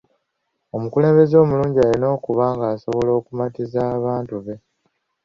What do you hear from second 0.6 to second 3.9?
Omukulembeze omulungi alina okuba ng'asobola okumatiza